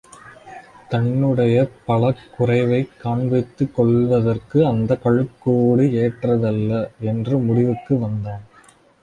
தன்னுடைய 0.89 1.69
பலக்குறைவைக் 1.87 2.89
காண்பித்துக் 3.03 3.71
கொள்வதற்கு 3.71 4.65
அந்தக் 4.65 5.05
கழுகுக்கூடு 5.05 5.85
ஏற்றதல்ல 6.01 6.89
என்று 6.99 7.37
முடிவுக்கு 7.37 7.99
வந்தான். 7.99 8.43